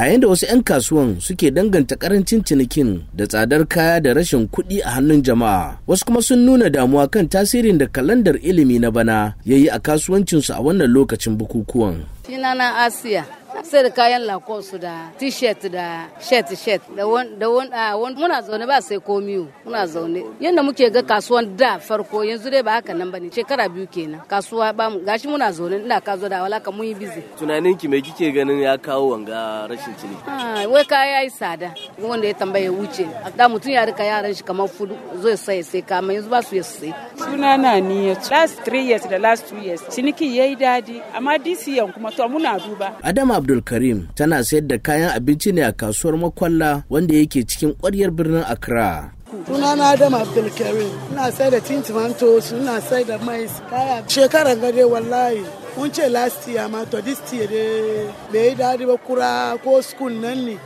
[0.00, 4.48] a yayin da wasu 'yan kasuwan suke danganta ƙarancin cinikin da tsadar kaya da rashin
[4.48, 8.88] kuɗi a hannun jama'a wasu kuma sun nuna damuwa kan tasirin da kalandar ilimi na
[8.90, 12.00] bana ya yi a kasuwancinsu a wannan lokacin bukukuwan.
[12.24, 13.39] Sunana asiya.
[13.62, 19.46] Sai da kayan lakosu da t-shirt da shirt-shirt da wani muna zaune ba sai komi
[19.64, 20.22] muna zaune.
[20.40, 23.86] Yadda muke ga kasuwan da farko yanzu dai ba haka nan ba ne shekara biyu
[23.94, 24.20] kenan.
[24.30, 25.76] Kasuwa ba mu gashi muna zaune.
[25.84, 29.08] Ina ka zo da walaka mun yi bizi tunanin ki me kike ganin ya kawo
[29.12, 30.66] wanga rashin ciniki?
[30.72, 31.74] Wai kaya yayi tsada.
[32.02, 33.04] Wanda ya tambaye wuce.
[33.36, 36.56] Da mutum ya riƙa yaran shi kamar fudu zai sai sai kama yanzu ba su
[36.56, 41.02] ya sai sunana ni ya last three years da last two years ciniki yayi daɗi.
[41.14, 42.96] Amma this year kuma to muna duba.
[43.02, 48.10] Adama abdulkarim tana sayar da kayan abinci ne a kasuwar makwalla wanda yake cikin ƙwaryar
[48.10, 49.12] birnin accra.
[49.46, 53.50] Sunana Adam Abdulkarim ina sai da tin tomatoes ina sai da mais.
[53.70, 55.42] Kaya shekaran gade wallahi
[55.76, 59.80] mun ce last year ma to this year dai bai yi daɗi ba kura ko
[59.80, 60.56] school nan ne.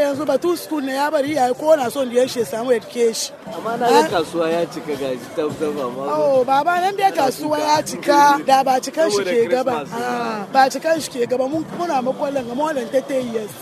[0.00, 3.34] Yanzu batun school ne ya bari iyaye ko na son da shi samu education.
[3.56, 7.82] Amma na ga kasuwa ya cika gaji tabtab amma oh baba nan dai kasuwa ya
[7.82, 8.40] cika.
[8.46, 9.84] Da ba cikan shi ke gaba.
[10.52, 11.48] Ba cikan shi ke gaba.
[11.48, 13.52] Mun muna makwallon ga more than 30 years.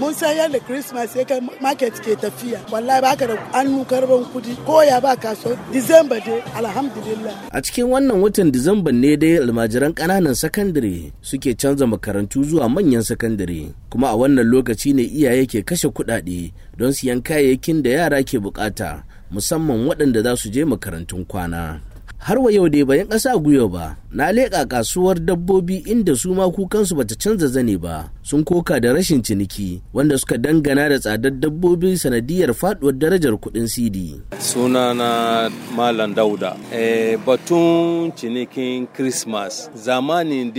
[0.00, 2.60] Mun san yadda christmas ya kai market ke tafiya.
[2.72, 4.56] Wallahi baka da annu karɓan kuɗi.
[4.66, 5.56] Ko ya ba kasuwa?
[5.72, 7.34] December dai alhamdulillah.
[7.52, 13.02] A cikin wannan watan disamba ne dai almajiran ƙananan sakandare suke canza makarantu zuwa manyan
[13.02, 13.72] sakandare.
[13.90, 18.38] Kuma a wannan lokaci ne iyaye ke kashe kuɗaɗe don siyan kayayyakin da yara ke
[18.38, 21.89] buƙata musamman waɗanda za su je makarantun kwana.
[22.20, 26.44] Har wa yau dai bayan ƙasa gwiwa ba, na leƙa kasuwar dabbobi inda su ma
[26.52, 31.32] kukansu bata canza zane ba, sun koka da rashin ciniki wanda suka dangana da tsadar
[31.32, 34.20] dabbobi sanadiyar faɗuwar darajar kuɗin CD.
[34.38, 36.56] Sunana Malam Dauda.
[36.72, 40.52] E, batun cinikin Christmas zamanin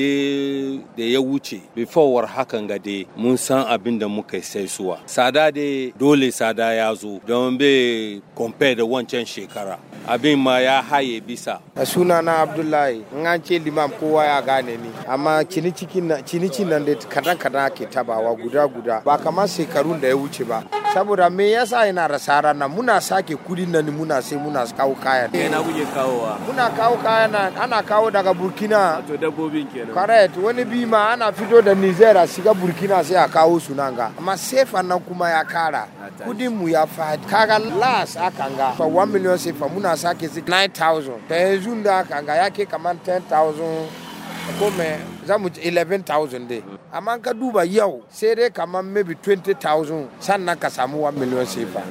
[0.98, 4.98] da ya wuce, before hakan ga dai mun san abin da muka sai suwa.
[5.06, 9.78] Sada dai dole sada ya zo don bai compare da wancan shekara.
[10.08, 11.60] Abin ma ya haye bisa.
[11.76, 14.90] A suna na abdullahi in an ce limam kowa ya gane ni.
[15.08, 19.02] Amma cinicin nan da kadan kadan ake tabawa guda guda.
[19.06, 20.64] Ba kamar shekarun da ya wuce ba.
[20.94, 22.70] Saboda me yasa yana rasara nan?
[22.72, 26.38] Muna sake kuɗin nan muna sai muna kawo kaya na kuke kawowa?
[26.46, 29.06] Muna kawo kaya nan ana kawo daga burkina.
[29.08, 29.94] To dabbobin kenan.
[29.94, 30.36] Correct.
[30.38, 34.12] Wani bima ana fito da niger a shiga burkina sai a kawo su nan ga.
[34.18, 35.88] Amma sefa nan kuma ya kara.
[36.26, 37.26] Kudin mu ya fadi.
[37.28, 38.74] Kaga las akanga.
[38.78, 44.12] 1 million sefa muna sake 9000 ta yanzu da aka ga ya ke 10,000
[44.60, 50.10] ko me za mu 11,000 dai amma ka duba yau sai dai kamar maybe 20,000
[50.20, 51.82] sannan ka samu 1 million sefa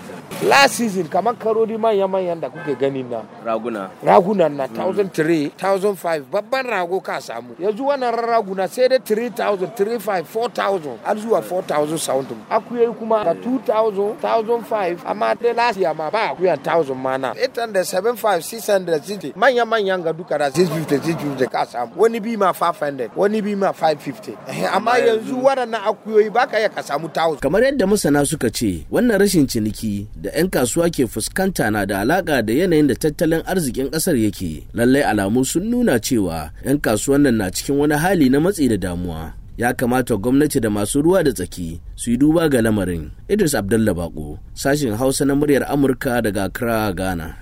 [0.49, 3.91] last season kamar karodi manya-manyan da kuke gani na raguna.
[4.05, 7.55] Ragunan na 1,003 1,005 babban rago ka samu.
[7.61, 12.27] Yanzu wannan raguna sai dai 3,000 3,500 4,000 har zuwa 4,000 sound.
[12.51, 17.85] Akuyoyi kuma da 2,000 1,005 amma dai last year ma ba akuyan 1,000 mana 800
[17.85, 21.93] 7,500 600 manya-manyan ga duka da 650 650 ka samu.
[21.97, 26.83] Wani bi ma 500 wani bi ma 550 amma yanzu waɗannan akuyoyi baka iya ka
[26.83, 31.71] samu 1,000 kamar yadda masana suka ce wannan rashin ciniki da 'yan kasuwa ke fuskanta
[31.73, 34.67] na da alaka da yanayin da tattalin arzikin ƙasar yake.
[34.75, 38.77] Lallai alamu sun nuna cewa 'yan kasuwan nan na cikin wani hali na matsi da
[38.77, 39.33] damuwa.
[39.57, 43.11] Ya kamata gwamnati da masu ruwa da tsaki su yi duba ga lamarin.
[43.29, 47.37] Idris abdullah bako sashin hausa na muryar amurka daga accra ghana.